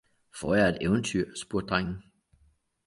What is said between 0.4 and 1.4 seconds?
jeg et eventyr?